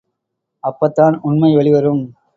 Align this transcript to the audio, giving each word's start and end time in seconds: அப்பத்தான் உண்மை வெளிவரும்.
அப்பத்தான் 0.63 1.15
உண்மை 1.21 1.55
வெளிவரும். 1.55 2.03